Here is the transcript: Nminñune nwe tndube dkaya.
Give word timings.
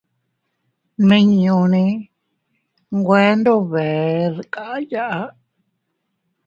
Nminñune 0.99 1.85
nwe 2.97 3.21
tndube 3.37 3.87
dkaya. 4.35 5.07